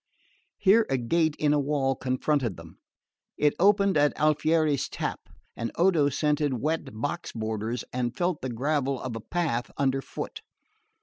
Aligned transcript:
Here 0.57 0.87
a 0.89 0.97
gate 0.97 1.35
in 1.37 1.53
a 1.53 1.59
wall 1.59 1.93
confronted 1.95 2.57
them. 2.57 2.79
It 3.37 3.53
opened 3.59 3.97
at 3.97 4.17
Alfieri's 4.19 4.89
tap 4.89 5.29
and 5.55 5.71
Odo 5.75 6.09
scented 6.09 6.55
wet 6.55 6.85
box 6.99 7.31
borders 7.33 7.83
and 7.93 8.17
felt 8.17 8.41
the 8.41 8.49
gravel 8.49 8.99
of 8.99 9.15
a 9.15 9.21
path 9.21 9.69
under 9.77 10.01
foot. 10.01 10.41